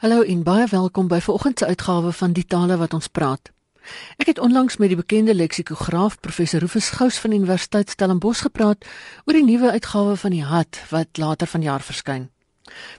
[0.00, 3.50] Hallo en baie welkom by vanoggend se uitgawe van Die Tale wat ons praat.
[4.16, 8.86] Ek het onlangs met die bekende leksikograaf professor Rufus Gous van Universiteit Stellenbosch gepraat
[9.28, 12.30] oor die nuwe uitgawe van die Hat wat later vanjaar verskyn.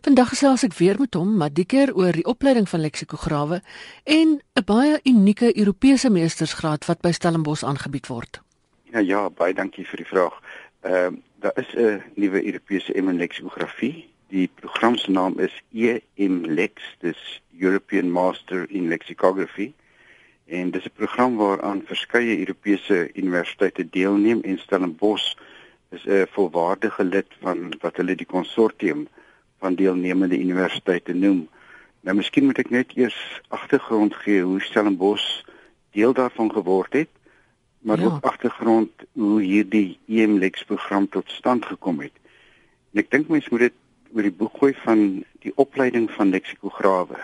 [0.06, 3.64] Vandag gesels ek weer met hom, maar die keer oor die opleiding van leksikograwe
[4.06, 8.42] en 'n baie unieke Europese meestersgraad wat by Stellenbosch aangebied word.
[8.94, 10.38] Ja ja, baie dankie vir die vraag.
[10.86, 14.11] Ehm uh, daar is 'n nuwe Europese M in leksikografie.
[14.32, 15.54] Die program se naam is
[16.16, 19.74] EMLex, dis European Master in Lexicography.
[20.48, 25.36] En dis 'n program waaraan verskeie Europese universiteite deelneem en Stellenbosch
[25.90, 29.08] is 'n volwaardige lid van wat hulle die konsortium
[29.60, 31.50] van deelnemende universiteite noem.
[32.02, 35.44] Nou miskien moet ek net eers agtergrond gee hoe Stellenbosch
[35.92, 37.10] deel daarvan geword het
[37.82, 38.06] maar ja.
[38.06, 42.14] ook agtergrond hoe hierdie EMLex program tot stand gekom het.
[42.94, 43.78] En ek dink mense moet dit
[44.14, 47.18] oor die boek gooi van die opleiding van leksikograwe.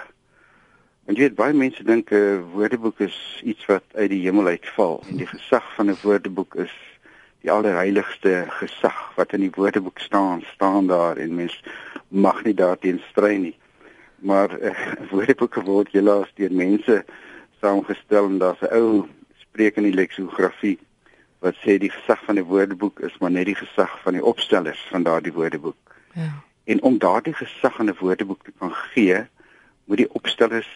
[1.08, 5.04] Want jy weet baie mense dink 'n woordeboek is iets wat uit die hemel uitval
[5.10, 6.74] en die gesag van 'n woordeboek is
[7.42, 11.64] die allerheiligste gesag wat in die woordeboek staan, staan daar en mens
[12.08, 13.56] mag nie daarteen stry nie.
[14.20, 17.06] Maar 'n uh, woordeboek word helaas deur mense
[17.62, 19.08] saamgestel en daar's 'n ou
[19.38, 20.80] spreek in die leksikografie
[21.40, 24.82] wat sê die gesag van die woordeboek is maar net die gesag van die opstellers
[24.92, 25.78] van daardie woordeboek.
[26.14, 26.47] Ja.
[26.68, 29.18] En om daardie gesag aan 'n woordeboek te kan gee,
[29.86, 30.72] moet die opstellers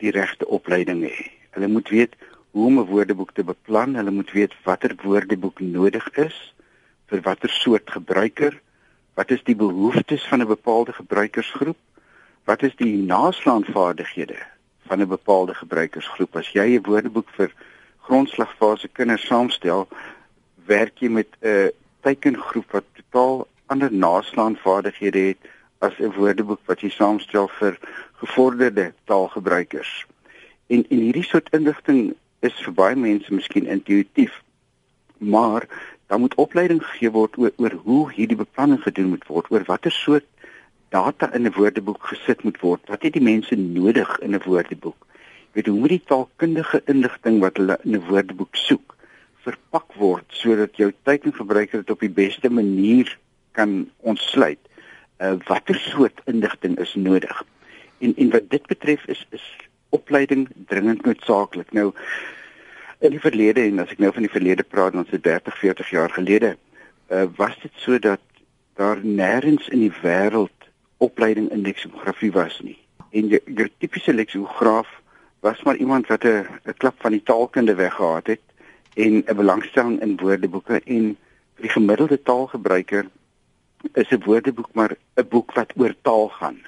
[0.00, 1.30] die regte opleiding hê.
[1.50, 2.14] Hulle moet weet
[2.50, 6.54] hoe om 'n woordeboek te beplan, hulle moet weet watter woordeboek nodig is
[7.06, 8.60] vir watter soort gebruiker,
[9.14, 11.76] wat is die behoeftes van 'n bepaalde gebruikersgroep,
[12.44, 14.40] wat is die naslaanvaardighede
[14.86, 16.36] van 'n bepaalde gebruikersgroep.
[16.36, 17.52] As jy 'n woordeboek vir
[17.98, 19.88] grondslagfase kinders saamstel,
[20.66, 21.70] werk jy met 'n
[22.00, 25.38] teikengroep wat totaal ander naslaanvaardighede het
[25.78, 27.78] as 'n woordeboek wat jy saamstel vir
[28.22, 30.06] gevorderde taalgebruikers.
[30.66, 34.42] En en hierdie soort inligting is vir baie mense miskien intuïtief,
[35.18, 35.68] maar
[36.06, 39.92] dan moet opleiding gegee word oor, oor hoe hierdie beplanning gedoen moet word, oor watter
[39.92, 40.26] soort
[40.88, 42.80] data in 'n woordeboek gesit moet word.
[42.86, 45.06] Wat het die mense nodig in 'n woordeboek?
[45.56, 48.94] weet hoe moet die taalkundige inligting wat hulle in 'n woordeboek soek
[49.44, 53.08] verpak word sodat jou tekengebruiker dit op die beste manier
[53.56, 54.60] kan ontsluit.
[55.18, 57.42] Uh watter soort inligting is nodig?
[57.98, 59.46] En en wat dit betref is is
[59.88, 61.72] opleiding dringend noodsaaklik.
[61.72, 61.92] Nou
[62.98, 65.90] in die verlede en as ek nou van die verlede praat, dan se 30, 40
[65.90, 66.56] jaar gelede,
[67.12, 68.20] uh was dit so dat
[68.76, 70.68] daar nêrens in die wêreld
[71.04, 72.78] opleiding in leksikografie was nie.
[73.10, 74.88] En jou, jou tipiese leksikograaf
[75.44, 78.44] was maar iemand wat 'n 'n klap van die taalkunde weggehaat het
[78.94, 81.16] en 'n belangstelling in woordeboeke en
[81.54, 83.06] vir die gemiddelde taalgebruiker
[83.94, 86.58] is 'n woordeboek maar 'n boek wat oor taal gaan.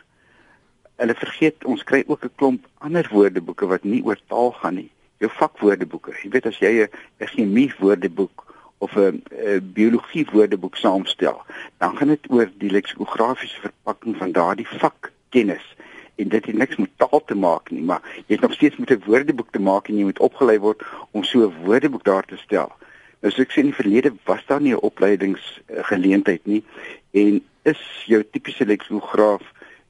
[0.97, 4.91] Hulle vergeet ons kry ook 'n klomp ander woordeboeke wat nie oor taal gaan nie.
[5.19, 6.13] Jou vakwoordeboeke.
[6.23, 8.45] Jy weet as jy 'n chemie woordeboek
[8.79, 9.23] of 'n
[9.63, 11.43] biologie woordeboek saamstel,
[11.79, 15.77] dan gaan dit oor die leksikografiese verpakking van daardie vakkennis
[16.19, 18.91] en dit het niks met taal te maak nie, maar jy het nog steeds met
[18.91, 22.37] 'n woordeboek te maak en jy moet opgelei word om so 'n woordeboek daar te
[22.37, 22.73] stel.
[23.21, 26.63] Nou so ek sê in die verlede was daar nie 'n opleidingsgeleentheid nie
[27.11, 29.43] en is jou tipiese leksikograaf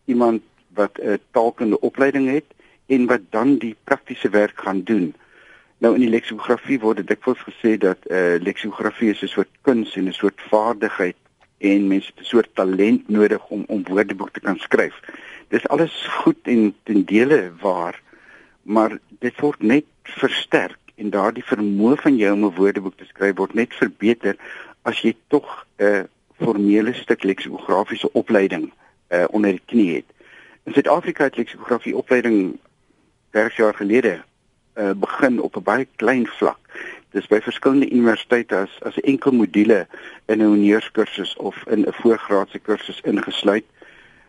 [0.07, 0.43] iemand
[0.75, 2.49] wat 'n taalkundige opleiding het
[2.87, 5.15] en wat dan die praktiese werk gaan doen.
[5.79, 9.53] Nou in die leksikografie word dit dikwels gesê dat 'n uh, leksikografie is 'n soort
[9.63, 11.17] kuns en 'n soort vaardigheid
[11.59, 14.97] en mense het 'n soort talent nodig om om woordeboek te kan skryf.
[15.49, 18.01] Dis alles goed en ten dele waar,
[18.63, 23.37] maar dit word net versterk en daardie vermoë van jou om 'n woordeboek te skryf
[23.37, 24.37] word net verbeter
[24.83, 28.73] as jy tog 'n formele stuk leksikografiese opleiding
[29.11, 30.09] uh, onder die knie het.
[30.65, 32.59] In Suid-Afrika het leksikografie opleiding
[33.31, 34.23] 30 jaar gelede
[34.75, 36.59] uh, begin op 'n baie klein vlak
[37.17, 39.87] dis by verskillende universiteite as as 'n enkel module
[40.27, 43.65] in 'n honeurskursus of in 'n voorgraadse kursus ingesluit.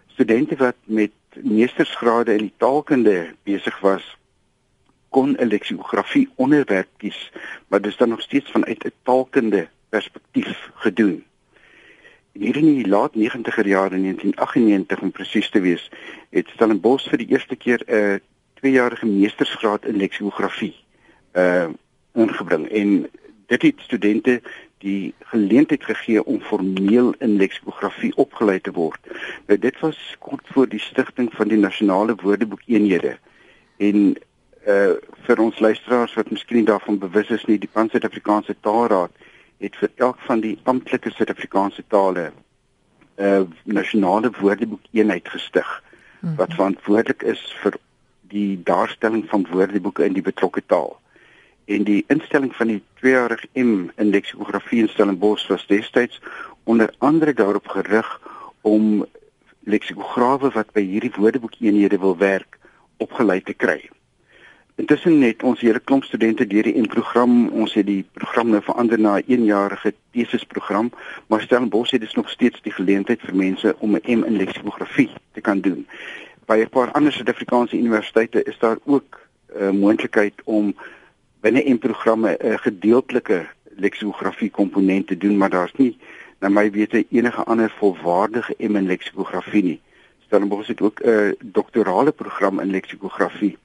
[0.07, 1.11] Studente wat met
[1.43, 4.17] meestersgrade in die taalkunde besig was,
[5.09, 7.31] kon 'n leksikografie onderwerp kies,
[7.67, 11.23] maar dis dan nog steeds vanuit 'n taalkunde perspektief gedoen.
[12.31, 15.91] Hier in die laat 90er jare in 1998 om presies te wees,
[16.29, 18.21] het Stellenbosch vir die eerste keer 'n
[18.53, 20.75] 2-jarige meestersgraad in leksikografie
[21.33, 21.67] uh
[22.13, 23.09] ingebring en
[23.47, 24.41] dit het studente
[24.77, 28.99] die geleentheid gegee om formeel in leksikografie opgelei te word.
[29.47, 33.17] Nou dit was kort voor die stigting van die nasionale woordeboek eenhede.
[33.77, 34.15] En
[34.67, 34.95] uh
[35.27, 39.11] vir ons luisteraars wat miskien daarvan bewus is nie, die Pan-Suid-Afrikaanse Taalraad
[39.59, 42.31] het vir elk van die amptelike Suid-Afrikaanse tale
[43.19, 45.83] 'n uh, nasionale woordeboek eenheid gestig
[46.19, 46.35] hmm.
[46.35, 47.75] wat verantwoordelik is vir
[48.21, 50.99] die daarstelling van woordeboeke in die betrokke taal.
[51.65, 56.21] En die instelling van die 2-jarige M in leksikografie in Stellenbosch was destyds
[56.63, 58.21] onder andere daarop gerig
[58.61, 59.05] om
[59.59, 62.57] leksikograwe wat by hierdie woordeboekeenhede wil werk
[62.97, 63.89] opgelei te kry.
[64.79, 68.99] Intussen het ons hele klomp studente deur die program, ons het die program nou verander
[68.99, 70.91] na 'n eenjarige tesisprogram,
[71.27, 75.09] maar Stellenbosch het dus nog steeds die geleentheid vir mense om 'n M in leksikografie
[75.31, 75.87] te kan doen.
[76.45, 80.75] By 'n paar ander Suid-Afrikaanse universiteite is daar ook 'n uh, moontlikheid om
[81.41, 85.97] binne M programme 'n uh, gedeeltelike leksikografie komponent te doen, maar daar's nie
[86.39, 89.81] na my wete enige ander volwaardige M in leksikografie nie.
[90.25, 93.57] Stellenbosch het ook 'n uh, doktorale program in leksikografie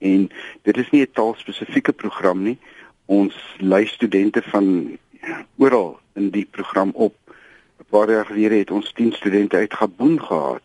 [0.00, 0.28] En
[0.62, 2.58] dit is nie 'n taalspesifieke program nie.
[3.04, 7.14] Ons lei studente van ja, oral in die program op.
[7.78, 10.62] 'n Paar jaar gelede het ons 10 studente uit Gabon gehad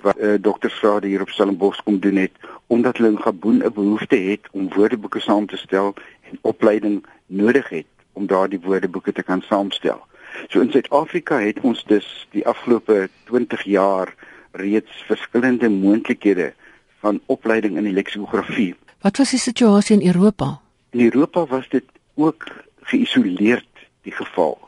[0.00, 2.32] wat 'n uh, eh, doktersgraad hier op Stellenbosch kom doen het
[2.66, 5.94] omdat hulle in Gabon 'n behoefte het om woordeboeke saam te stel
[6.30, 10.06] en opleiding nodig het om daardie woordeboeke te kan saamstel.
[10.48, 14.14] So in Suid-Afrika het ons dus die afgelope 20 jaar
[14.50, 16.52] reeds verskillende moontlikhede
[17.02, 18.74] van opleiding in die leksikografie.
[19.00, 20.60] Wat was die situasie in Europa?
[20.90, 21.84] In Europa was dit
[22.14, 22.46] ook
[22.80, 23.68] geïsoleerd
[24.02, 24.58] die geval.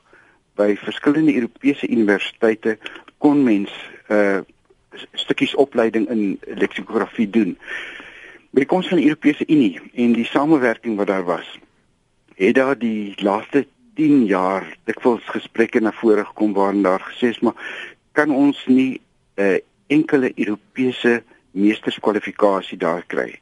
[0.55, 2.79] By verskillende Europese universiteite
[3.19, 3.71] kon mens
[4.09, 4.41] uh
[5.15, 7.53] stukkies opleiding in leksikografie doen.
[8.51, 11.47] By die koms van die Europese Unie en die samewerking wat daar was,
[12.35, 13.63] het daar die laaste
[13.95, 17.55] 10 jaar dikwels gesprekke na vore gekom waarin daar gesê is maar
[18.13, 19.01] kan ons nie
[19.37, 23.41] 'n uh, enkele Europese meesterskwalifikasie daar kry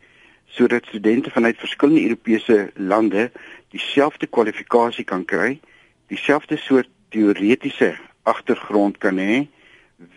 [0.48, 3.30] sodat studente vanuit verskillende Europese lande
[3.68, 5.60] dieselfde kwalifikasie kan kry,
[6.08, 9.44] dieselfde soort teoretiese agtergrond kan hê,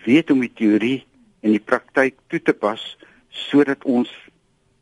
[0.06, 1.02] weet om die teorie
[1.42, 2.82] in die praktyk toe te pas
[3.30, 4.12] sodat ons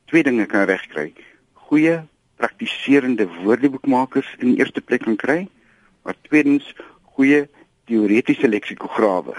[0.10, 1.12] twee dinge kan regkry.
[1.70, 2.00] Goeie
[2.40, 5.40] praktiserende woordeboekmakers in die eerste plek kan kry,
[6.06, 6.66] maar tweedens
[7.16, 7.48] goeie
[7.90, 9.36] teoretiese leksikograwe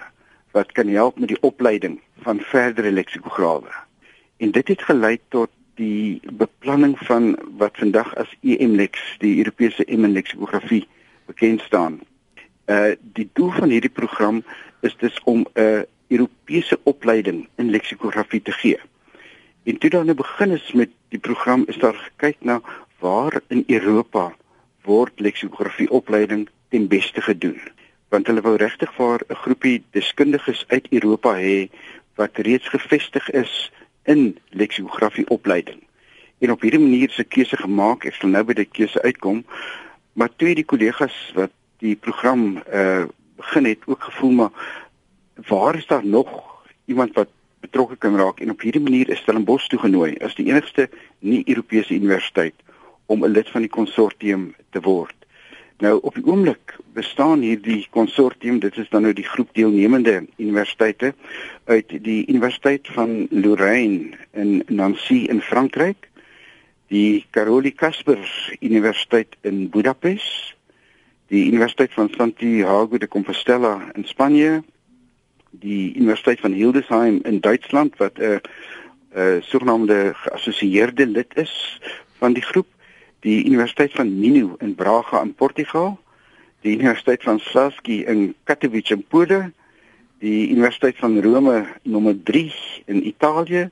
[0.55, 3.72] wat kan help met die opleiding van verdere leksikograwe.
[4.37, 10.05] En dit het gelei tot die beplanning van wat vandag as EMLex, die Europese M
[10.05, 10.87] in leksikografie
[11.26, 12.00] bekend staan.
[12.67, 14.43] Uh die doel van hierdie program
[14.81, 18.78] is dus om 'n Europese opleiding in leksikografie te gee.
[19.62, 22.61] En toe dan nou begin is met die program is daar gekyk na
[22.99, 24.32] waar in Europa
[24.82, 27.61] word leksikografie opleiding ten beste gedoen
[28.11, 31.70] want hulle wou regtig vir 'n groepie deskundiges uit Europa hê
[32.20, 33.70] wat reeds gevestig is
[34.05, 35.81] in leksikografie opleiding.
[36.40, 39.43] En op hierdie manier se keuse gemaak, ek sal nou by die keuse uitkom,
[40.12, 43.08] maar twee die kollegas wat die program uh
[43.40, 44.50] begin het ook gevoel maar
[45.49, 46.28] waar is daar nog
[46.84, 47.31] iemand wat
[47.61, 52.55] betrokke kan raak en op hierdie manier is Stellenbosch toegenooi as die enigste nie-Europese universiteit
[53.06, 55.19] om 'n lid van die konsortium te word.
[55.81, 61.15] Nou op die oomblik bestaan hierdie konsortium, dit is dan nou die groep deelnemende universiteite
[61.65, 66.11] uit die Universiteit van Lorraine in Nancy in Frankryk,
[66.93, 68.21] die Karoli Kasper
[68.61, 70.53] Universiteit in Budapest,
[71.32, 74.61] die Universiteit van Santiago de Compostela in Spanje,
[75.50, 78.37] die Universiteit van Hildesheim in Duitsland wat 'n uh,
[79.17, 81.81] uh, sogenaamde geassosieerde lid is
[82.19, 82.69] van die groep
[83.20, 85.98] die Universiteit van Minho in Braga in Portugal,
[86.65, 89.53] die Universiteit van Saski in Katowice in Pole,
[90.20, 92.53] die Universiteit van Rome nommer 3
[92.86, 93.70] in Italië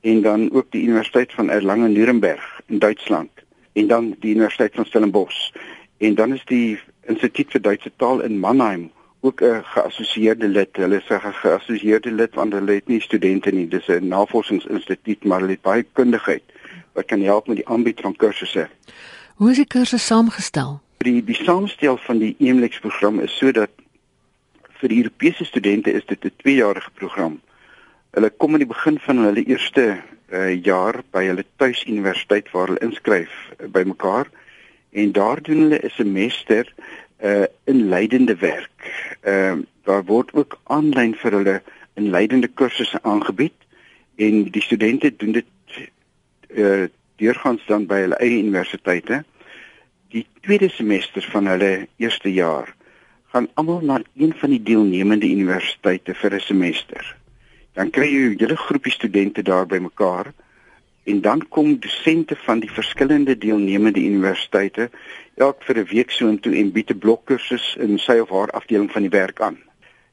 [0.00, 3.30] en dan ook die Universiteit van Erlangen-Nuremberg in Duitsland
[3.72, 5.50] en dan die Universiteit van Stellenbosch.
[5.98, 8.90] En dan is die Instituut vir Duitse Taal in Mannheim
[9.20, 10.76] ook 'n geassosieerde lid.
[10.76, 13.68] Hulle sê 'n geassosieerde lid want hulle het nie studente nie.
[13.68, 16.42] Dis 'n navorsingsinstituut, maar hulle het baie kundigheid
[16.98, 18.68] wat kan help met die aanbied van kursusse.
[19.38, 20.80] Hoe is die kursus saamgestel?
[21.06, 23.70] Die die saamstel van die EMLEX program is sodat
[24.80, 27.40] vir die Europese studente is dit 'n 2-jarige program.
[28.10, 29.84] Hulle kom in die begin van hulle eerste
[30.32, 34.26] uh, jaar by hulle tuisuniversiteit waar hulle inskryf uh, by mekaar
[34.90, 36.72] en daar doen hulle 'n semester
[37.22, 38.78] uh, in leidende werk.
[39.20, 41.62] Ehm uh, daar word ook aanlyn vir hulle
[41.94, 43.56] in leidende kursusse aangebied
[44.16, 45.46] en die studente doen dit
[46.48, 49.24] uh, deurgaans dan by hulle eie universiteite.
[50.14, 52.74] Die tweede semester van hulle eerste jaar
[53.32, 57.16] gaan almal na een van die deelnemende universiteite vir 'n semester.
[57.74, 60.32] Dan kry jy 'n hele groepie studente daar bymekaar
[61.04, 64.90] en dan kom dosente van die verskillende deelnemende universiteite
[65.34, 68.90] elk vir 'n week so intoe en bied 'n blokkursus in sy of haar afdeling
[68.92, 69.67] van die werk aan.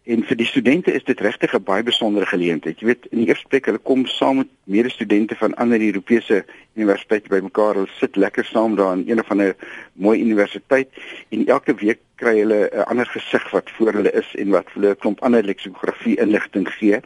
[0.06, 2.80] En vir die studente is dit regtig 'n baie besondere geleentheid.
[2.80, 6.46] Jy weet, in die eerste plek, hulle kom saam met medestudente van ander Europese
[6.76, 7.74] universiteite bymekaar.
[7.74, 9.56] Hulle sit lekker saam daar in een of ander
[9.94, 10.90] mooi universiteit
[11.30, 14.90] en elke week kry hulle 'n ander gesig wat voor hulle is en wat hulle
[14.90, 17.00] 'n klomp ander leksikografie inligting gee.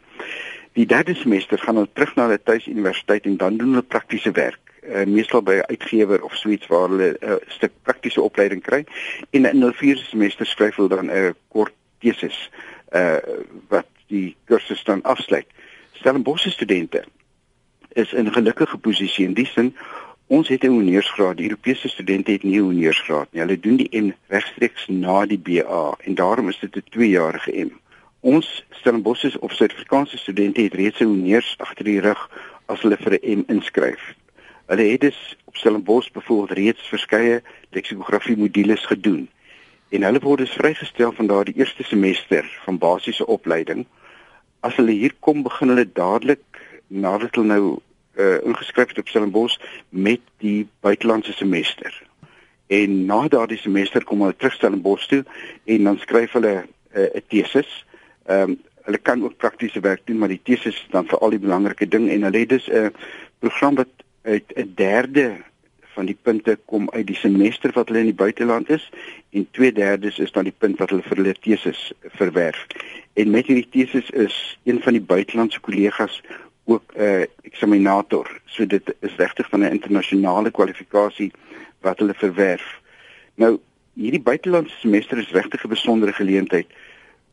[0.74, 4.60] Die derde semester gaan hulle terug na hulle tuisuniversiteit en dan doen hulle praktiese werk
[4.84, 8.86] uh, meestal by 'n uitgewer of suits waar hulle 'n uh, stuk praktiese opleiding kry
[9.30, 12.50] en in hul vierde semester skryf hulle dan 'n kort tesis
[12.92, 13.18] uh
[13.68, 15.48] wat die kursus dan afsluit.
[15.92, 17.04] Stellenbosch studente
[17.94, 19.76] is in 'n gelukkige posisie in die sin
[20.28, 21.38] ons het 'n honeursgraad.
[21.38, 23.42] Die Europese studente het nie 'n honeursgraad nie.
[23.42, 27.72] Hulle doen die M regstreeks na die BA en daarom is dit 'n 2-jarige M.
[28.20, 32.30] Ons Stellenbosch of Suid-Afrikaanse studente het reeds 'n honeurs agter die rug
[32.66, 34.16] as hulle vir 'n M inskryf.
[34.66, 39.30] Hulle het dus op Stellenbosch byvoorbeeld reeds verskeie leksikografie modules gedoen.
[39.90, 43.86] En hulle word dus vrygestel van daardie eerste semester van basiese opleiding.
[44.60, 46.44] As hulle hier kom, begin hulle dadelik
[46.88, 47.64] nadat hulle nou
[48.20, 49.58] uh, ingeskryf het op Stellenbosch
[49.90, 51.94] met die buitelandse semester.
[52.68, 55.24] En na daardie semester kom hulle terug Stellenbosch toe
[55.66, 56.56] en dan skryf hulle
[56.92, 57.86] eh, 'n uh, tesis.
[58.26, 61.30] Ehm um, hulle kan ook praktiese werk doen, maar die tesis is dan vir al
[61.30, 62.90] die belangrike ding en hulle het dus 'n uh,
[63.40, 65.38] program wat uit 'n derde
[65.94, 68.90] van die punte kom uit die semester wat hulle in die buiteland is
[69.30, 72.66] en 2/3 is dan die punt wat hulle vir hulle teses verwerf.
[73.14, 76.22] En met hierdie teses is een van die buitelandse kollegas
[76.66, 78.42] ook 'n uh, eksaminator.
[78.46, 81.32] So dit is regtig van 'n internasionale kwalifikasie
[81.82, 82.82] wat hulle verwerf.
[83.36, 83.60] Nou
[83.94, 86.68] hierdie buitelandse semester is regtig 'n besondere geleentheid.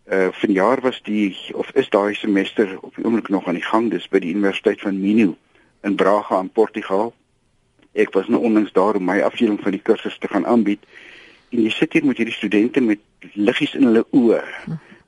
[0.06, 3.90] Uh vanjaar was die of is daai semester op die oomblik nog aan die gang
[3.90, 5.36] dis by die Universiteit van Minho
[5.82, 7.14] in Braga in Portugal.
[7.96, 10.82] Ek was nou onlangs daar om my afdeling van die kursus te gaan aanbied.
[11.50, 13.00] En jy sit hier met hierdie studente met
[13.34, 14.42] liggies in hulle oë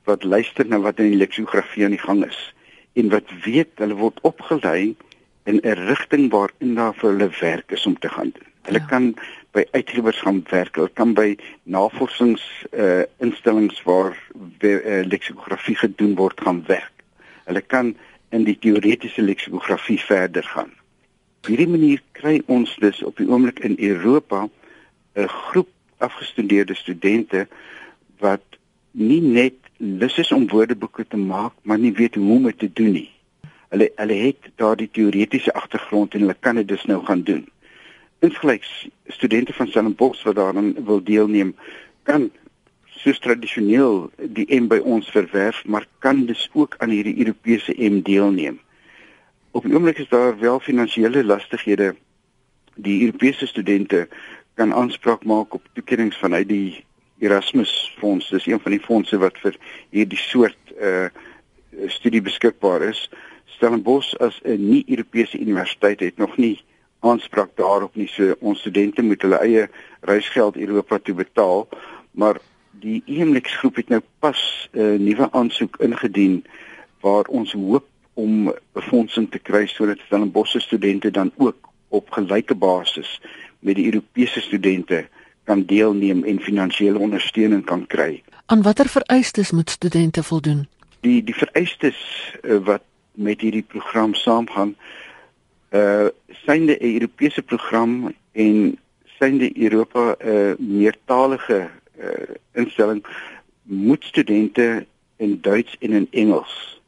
[0.09, 2.39] wat luister na wat in die leksiografie aan die gang is
[2.97, 4.95] en wat weet hulle word opgelei
[5.45, 8.47] in 'n rigting waarin daar vir hulle werk is om te gaan doen.
[8.61, 8.85] Hulle ja.
[8.85, 9.13] kan
[9.51, 12.43] by uitgewers gaan werk, hulle kan by navorsings
[12.73, 14.17] uh instellings waar
[14.61, 17.03] uh, leksikografie gedoen word gaan werk.
[17.45, 17.95] Hulle kan
[18.29, 20.73] in die teoretiese leksikografie verder gaan.
[21.39, 24.49] Op hierdie manier kry ons dus op die oomblik in Europa
[25.15, 27.47] 'n groep afgestudeerde studente
[28.19, 28.43] wat
[28.91, 32.69] nie net lus is om woordeboeke te maak, maar nie weet hoe om dit te
[32.73, 33.09] doen nie.
[33.69, 37.47] Hulle hulle het daardie teoretiese agtergrond en hulle kan dit dus nou gaan doen.
[38.19, 41.55] Insgelyks studente van Stellenbosch wat daaraan wil deelneem,
[42.03, 42.31] kan
[42.85, 48.01] soos tradisioneel die M by ons verwerf, maar kan dus ook aan hierdie Europese M
[48.01, 48.59] deelneem.
[49.51, 51.95] Op die oomblik is daar wel finansiële lastighede.
[52.75, 54.07] Die Europese studente
[54.53, 56.85] kan aanspraak maak op toekennings vanuit die
[57.19, 58.29] Erasmus fonds.
[58.29, 59.57] Dis een van die fondse wat vir
[59.89, 61.09] hierdie soort uh
[61.87, 63.09] studie beskikbaar is.
[63.45, 66.61] Stellenbosch as 'n nie-Europese universiteit het nog nie
[66.99, 68.07] aanspraak daarop nie.
[68.07, 69.69] So ons studente moet hulle eie
[70.01, 71.67] reisgeld Europa toe betaal,
[72.11, 72.37] maar
[72.71, 76.45] die EMLEX groep het nou pas 'n uh, nuwe aansoek ingedien
[76.99, 77.88] waar ons hoop
[78.19, 83.21] om befondsing te kry sodat Stellenbosch studente dan ook op gelyke basis
[83.59, 85.07] met die Europese studente
[85.43, 88.21] kan deelneem en finansiële ondersteuning kan kry.
[88.45, 90.67] Aan watter vereistes moet studente voldoen?
[90.99, 91.97] Die die vereistes
[92.43, 92.83] uh, wat
[93.13, 94.75] met hierdie program saamgaan,
[95.73, 96.07] uh
[96.45, 98.77] synde 'n Europese program en
[99.19, 103.05] synde Europa 'n uh, meertalige uh, instelling
[103.63, 104.85] moet studente
[105.17, 106.78] in Duits en in Engels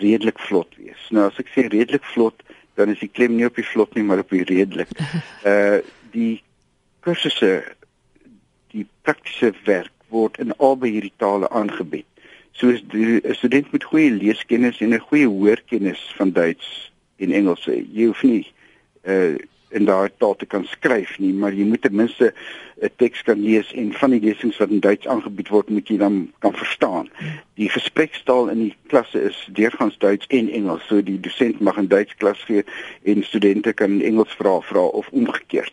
[0.00, 1.08] redelik vlot wees.
[1.14, 2.42] Nou as ek sê redelik vlot,
[2.78, 4.92] dan is die klem nie op die vlot nie, maar op die redelik.
[5.44, 5.80] Uh
[6.14, 6.42] die
[7.06, 7.62] kursusse
[8.74, 12.06] die praktiese werk word in albei hierdie tale aangebied.
[12.52, 18.06] So 'n student met goeie leeskennis en 'n goeie hoorkennis van Duits en Engels, jy
[18.06, 18.46] hoef nie
[19.06, 19.38] uh
[19.70, 22.32] in daardie taal te kan skryf nie, maar jy moet ten minste
[22.80, 25.96] 'n teks kan lees en van die lesings wat in Duits aangebied word, moet jy
[25.96, 27.10] dan kan verstaan.
[27.54, 31.88] Die gesprekstaal in die klasse is deurgangs Duits en Engels, so die dosent mag in
[31.88, 32.64] Duits klas gee
[33.02, 35.72] en studente kan Engels vra vra of omgekeerd.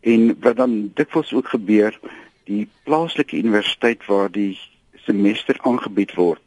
[0.00, 1.98] En wat dan dikwels ook gebeur,
[2.44, 4.58] die plaaslike universiteit waar die
[5.06, 6.42] semester aangebied word,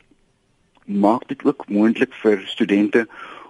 [0.85, 3.07] maak dit ook moontlik vir studente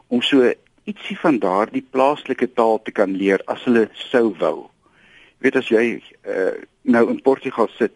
[0.07, 0.53] om so
[0.85, 4.69] ietsie van daardie plaaslike taal te kan leer as hulle sou wou.
[5.37, 7.93] Jy weet as jy uh, nou in Portugal sit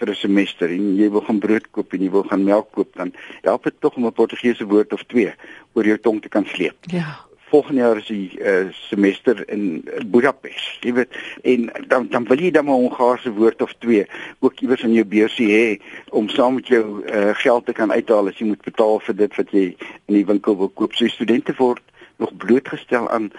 [0.00, 2.94] vir 'n semester en jy wil gaan brood koop en jy wil gaan melk koop
[2.96, 5.32] dan help dit tog om 'n Portugese woord of twee
[5.74, 6.76] oor jou tong te kan sleep.
[6.88, 7.28] Ja.
[7.50, 10.84] volgende jaar is die uh, semester in Budapest.
[10.86, 14.06] Jy weet en dan dan wil jy dan 'n Hongaarse woord of twee
[14.38, 15.80] ook iewers in jou beursie hê
[16.10, 19.36] om saam met jou uh, geld te kan uithaal as jy moet betaal vir dit
[19.36, 19.66] wat jy
[20.06, 20.94] in die winkel wil koop.
[20.94, 21.82] So studente word
[22.20, 23.30] nog blootgestel aan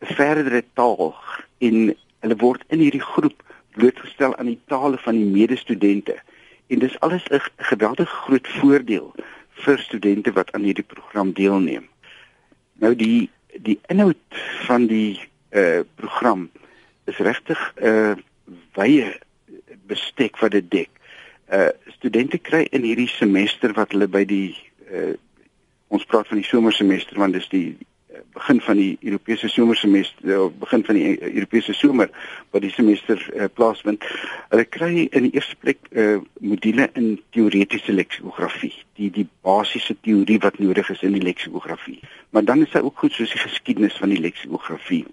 [0.00, 1.14] verdere taal
[1.58, 1.94] en
[2.24, 3.42] hulle word in hierdie groep
[3.76, 6.16] blootgestel aan die tale van die medestudente.
[6.66, 9.14] En dis alles 'n geweldige groot voordeel
[9.64, 11.88] vir studente wat aan hierdie program deelneem.
[12.72, 13.30] Nou die
[13.60, 15.20] die inhoud van die
[15.50, 16.50] uh program
[17.04, 18.14] is regtig 'n uh,
[18.74, 19.18] wye
[19.86, 20.90] bestek wat dit dek.
[21.52, 24.56] Uh studente kry in hierdie semester wat hulle by die
[24.90, 25.14] uh
[25.90, 27.76] ons praat van die somersemester want dis die
[28.34, 32.10] begin van die Europese somersemester of begin van die Europese somer
[32.50, 34.04] wat die semester uh, plaasvind.
[34.50, 40.38] Hulle kry in die eerste plek uh, module in teoretiese leksikografie, die die basiese teorie
[40.42, 42.00] wat nodig is in die leksikografie.
[42.30, 45.04] Maar dan is daar ook goed soos die geskiedenis van die leksikografie.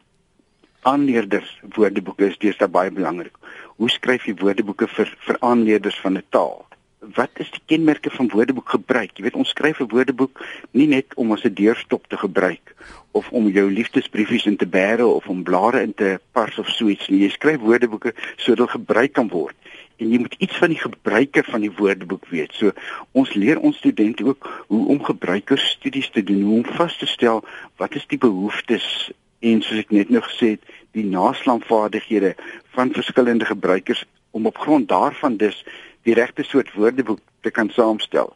[0.88, 3.36] Aanleerders woordeboeke is deesdae baie belangrik.
[3.78, 6.67] Hoe skryf jy woordeboeke vir vir aanleerders van 'n taal?
[7.16, 9.18] Wat is die kenmerke van woordeboek gebruik?
[9.18, 12.76] Jy weet ons skryf 'n woordeboek nie net om as 'n deurstop te gebruik
[13.12, 16.88] of om jou liefdesbriefies in te bære of om blare in te pas of so
[16.88, 17.20] iets nie.
[17.20, 19.56] Jy skryf woordeboeke sodat hulle gebruik kan word
[19.98, 22.54] en jy moet iets van die gebruike van die woordeboek weet.
[22.54, 22.72] So
[23.12, 27.44] ons leer ons studente ook hoe om gebruikersstudies te doen, hoe om vas te stel
[27.78, 30.62] wat is die behoeftes en soos ek net nou gesê het,
[30.98, 32.36] die naslaanvaardighede
[32.78, 35.66] van verskillende gebruikers om op grond daarvan dus
[36.08, 38.32] die regte soort woordeboek te kan saamstel.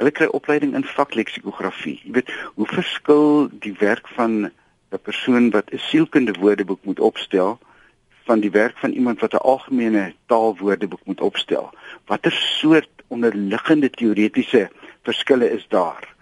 [0.00, 1.98] Hulle kry opleiding in vakleksikografie.
[2.04, 7.58] Jy weet, hoe verskil die werk van 'n persoon wat 'n sielkunde woordeboek moet opstel
[8.24, 11.70] van die werk van iemand wat 'n algemene taalwoordeboek moet opstel?
[12.06, 14.70] Watter soort onderliggende teoretiese
[15.02, 16.14] verskille is daar?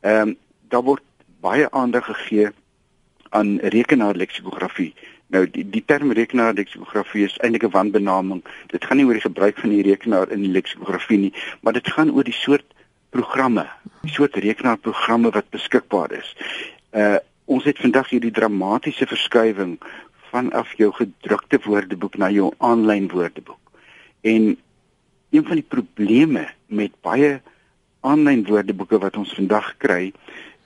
[0.00, 0.36] Ehm um,
[0.68, 1.02] daar word
[1.40, 2.48] baie aandag gegee
[3.28, 4.94] aan rekenaarleksikografie
[5.34, 8.42] Nou die die term rekenaarleksikografie is eintlik 'n wanbenaming.
[8.70, 11.88] Dit gaan nie oor die gebruik van die rekenaar in die leksikografie nie, maar dit
[11.88, 12.64] gaan oor die soort
[13.10, 13.66] programme,
[14.02, 16.36] die soort rekenaarprogramme wat beskikbaar is.
[16.92, 19.76] Uh ons het vandag hierdie dramatiese verskywing
[20.30, 23.60] vanaf jou gedrukte woordeboek na jou aanlyn woordeboek.
[24.22, 24.56] En
[25.30, 27.40] een van die probleme met baie
[28.00, 30.12] aanlyn woordeboeke wat ons vandag kry,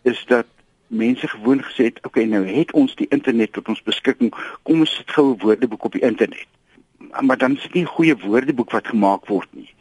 [0.02, 0.46] is dat
[0.88, 4.96] mense gewoon gesê het, okay, nou het ons die internet tot ons beskikking, kom ons
[4.96, 6.46] sit gou 'n woordeboek op die internet.
[7.20, 9.74] Maar dan is dit nie 'n goeie woordeboek wat gemaak word nie.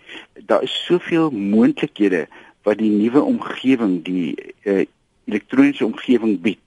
[0.45, 2.27] Daar is soveel moontlikhede
[2.63, 4.85] wat die nuwe omgewing, die uh,
[5.25, 6.59] elektroniese omgewing bied.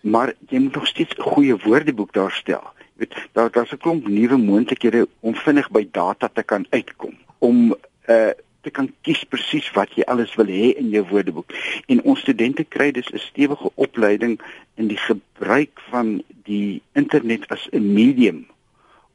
[0.00, 2.62] Maar jy moet nog steeds 'n goeie woordeboek daarstel.
[2.76, 7.14] Jy weet, daar daar's 'n klomp nuwe moontlikhede om vinnig by data te kan uitkom
[7.38, 7.74] om 'n
[8.06, 11.52] uh, eh, te kan kies presies wat jy alles wil hê in jou woordeboek.
[11.86, 14.40] En ons studente kry dus 'n stewige opleiding
[14.74, 18.46] in die gebruik van die internet as 'n medium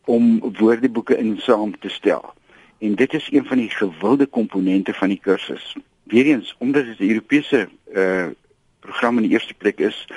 [0.06, 2.34] om woordeboeke in saam te stel.
[2.79, 5.75] En dit is een van die gewilde komponente van die kursus.
[6.03, 8.27] Weereens omdat dit 'n Europese uh
[8.79, 10.08] program in die eerste plek is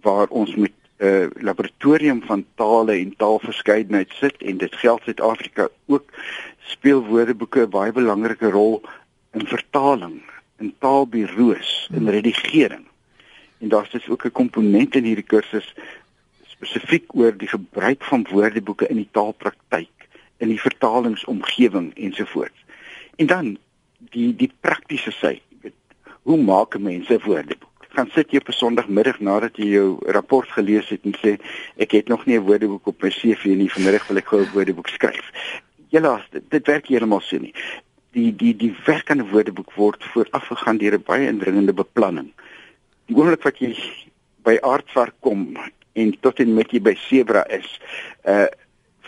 [0.00, 5.68] waar ons met 'n uh, laboratorium van tale en taalverskeidenheid sit en dit geld Suid-Afrika
[5.86, 6.04] ook
[6.66, 8.82] speel woordeboeke 'n baie belangrike rol
[9.32, 10.22] in vertaling,
[10.58, 12.86] in taalbureaus, in redigering.
[13.58, 15.74] En daar's dus ook 'n komponent in hierdie kursus
[16.46, 22.64] spesifiek oor die gebruik van woordeboeke in die taalpraktyk, in die vertalingsomgewing ensovoorts.
[23.16, 23.58] En dan
[23.98, 25.74] die die praktiese sy, weet,
[26.22, 27.70] hoe maak mense woordeboek?
[27.90, 31.38] gaan sit jy op 'n Sondagmiddag nadat jy jou rapport gelees het en sê
[31.76, 34.52] ek het nog nie 'n woordeboek op my CV nie, vanmiddag wil ek gou 'n
[34.52, 35.26] woordeboek skryf.
[35.90, 37.54] Jy's dit, dit werk heeltemal so nie.
[38.14, 42.30] Die die die werk aan 'n woordeboek word voorafgegaan deur 'n baie indringende beplanning.
[43.06, 43.74] Die oomblik wat jy
[44.42, 45.56] by aardvark kom
[45.92, 47.80] en tot en met jy by sebra is,
[48.24, 48.46] uh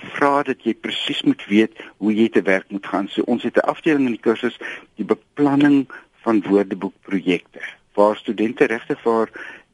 [0.03, 3.09] vra dat jy presies moet weet hoe jy te werk moet gaan.
[3.09, 4.59] So ons het 'n afdeling in die kursus
[4.97, 5.87] die beplanning
[6.25, 7.61] van woordeboekprojekte
[7.95, 9.31] waar studente regtig waar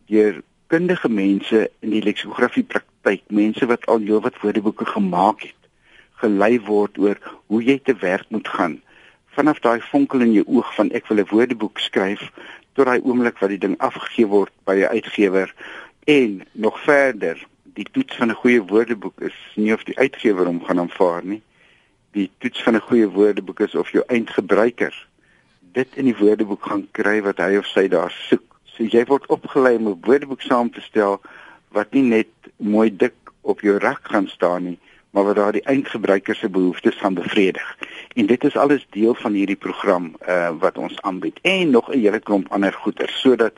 [0.07, 5.58] deur kundige mense in die leksikografie praktyk, mense wat al heelwat woordeboeke gemaak het,
[6.21, 8.79] gelei word oor hoe jy te werk moet gaan.
[9.37, 12.31] Vanaf daai vonkel in jou oog van ek wil 'n woordeboek skryf
[12.75, 15.55] tot daai oomblik wat die ding afgegee word by 'n uitgewer
[16.07, 20.65] en nog verder, die toets van 'n goeie woordeboek is nie of die uitgewer hom
[20.65, 21.43] gaan aanvaar nie.
[22.13, 24.95] Die toets van 'n goeie woordeboek is of jou eindgebruiker
[25.73, 28.45] dit in die woordeboek gaan kry wat hy of sy daar soek.
[28.75, 31.21] So jy word opgelei om 'n woordeboek saam te stel
[31.77, 34.79] wat nie net mooi dik op jou rak gaan staan nie,
[35.11, 37.79] maar wat daar die eindgebruiker se behoeftes gaan bevredig.
[38.15, 41.99] En dit is alles deel van hierdie program uh wat ons aanbied en nog 'n
[41.99, 43.53] hele klomp ander goeder sodat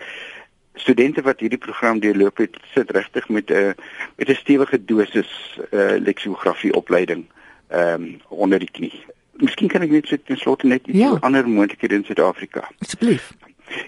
[0.75, 3.73] studente wat hierdie program deurloop het, sit regtig met 'n uh,
[4.17, 7.25] met 'n stewige dosis uh, leksikografie opleiding
[7.69, 9.05] ehm um, onder die knie.
[9.33, 11.17] Miskien kan ek net so ten slotte net iets ja.
[11.21, 12.69] ander moontlikhede in Suid-Afrika.
[12.79, 13.33] Asseblief.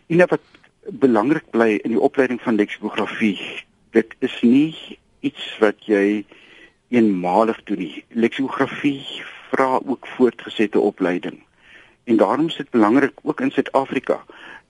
[0.07, 0.40] En wat
[0.87, 3.40] belangrik bly in die opleiding van leksikografie,
[3.90, 6.25] dit is nie iets wat jy
[6.92, 8.05] eenmalig doen nie.
[8.09, 9.00] Leksikografie
[9.50, 11.42] vra ook voortgesette opleiding.
[12.05, 14.24] En daarom is dit belangrik ook in Suid-Afrika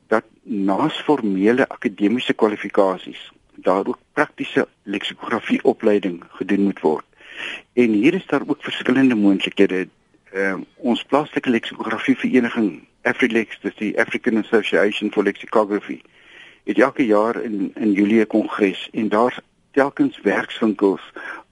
[0.06, 7.04] dat naas formele akademiese kwalifikasies daar ook praktiese leksikografie opleiding gedoen moet word.
[7.72, 9.88] En hier is daar ook verskillende moontlikhede.
[10.32, 16.00] Ehm uh, ons plaaslike leksikografie vereniging Afrilex, dis die African Association for Lexicography.
[16.64, 21.02] Het elke jaar in in Julie 'n kongres en daar telkens werkswinkels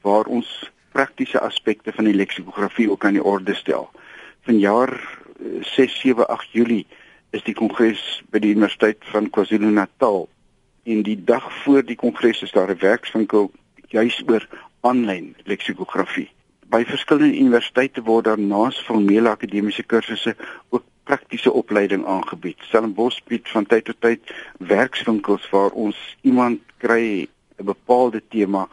[0.01, 3.91] waar ons praktiese aspekte van die leksikografie ook aan die orde stel.
[4.49, 4.95] Vanjaar
[5.61, 6.87] 6 7 8 Julie
[7.31, 10.29] is die kongres by die Universiteit van KwaZulu-Natal
[10.91, 13.51] en die dag voor die kongres is daar 'n werkswinkel
[13.89, 14.47] juis oor
[14.81, 16.31] aanlyn leksikografie.
[16.71, 20.37] By verskillende universiteite word daar naas formele akademiese kursusse
[20.69, 22.57] ook praktiese opleiding aangebied.
[22.61, 27.29] Stellenbosch bied van tyd tot tyd werkswinkels waar ons iemand kry
[27.61, 28.69] 'n bepaalde tema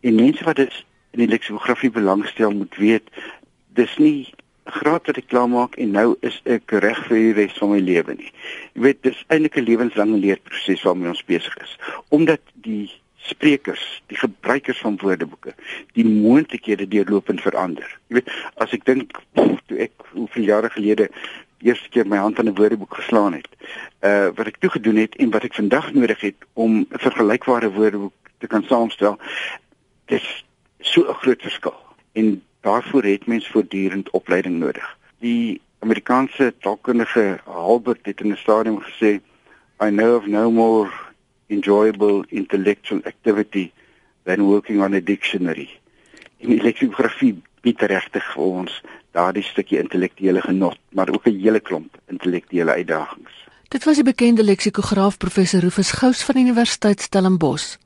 [0.00, 3.06] en mense wat dit in die leksikografie belangstel moet weet
[3.74, 7.56] dis nie graad wat ek klaar maak en nou is ek reg vir die res
[7.60, 8.30] van my lewe nie.
[8.74, 11.76] Jy weet dis eintlik 'n lewenslange leerproses waarmee ons besig is
[12.08, 12.90] omdat die
[13.24, 15.54] sprekers, die gebruikers van woordeboeke,
[15.96, 17.88] die moontlikhede deurlopend verander.
[18.08, 21.08] Jy weet, as ek dink toe ek hoeveel jare gelede
[21.64, 23.48] eerste keer my hand aan 'n woordeboek geslaan het,
[24.00, 27.70] uh wat ek toe gedoen het en wat ek vandag nodig het om 'n vergelykbare
[27.72, 29.18] woordeboek te kan saamstel,
[30.06, 30.44] dis
[30.80, 31.76] so 'n groot verskil.
[32.12, 34.98] En daarvoor het mens voortdurend opleiding nodig.
[35.18, 39.20] Die Amerikaanse taalkundige Albert het in 'n stadium gesê,
[39.80, 40.90] I know of no more
[41.46, 43.70] enjoyable intellectual activity
[44.24, 45.68] than working on a dictionary.
[46.38, 48.82] En die leksikografie bied regtig vir ons
[49.14, 53.32] daardie stukkie intellektuele genot, maar ook 'n hele klomp intellektuele uitdagings.
[53.68, 57.76] Dit was die bekende leksikograaf professor Rufus Gous van Universiteit Stellenbosch.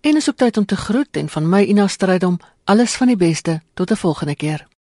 [0.00, 3.16] En is ook tyd om te groet en van my Ina Strydom alles van die
[3.16, 4.66] beste tot 'n volgende keer.